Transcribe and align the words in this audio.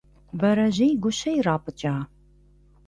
Бэрэжьей 0.39 0.93
гущэ 1.01 1.31
ирапӀыкӀа? 1.39 1.95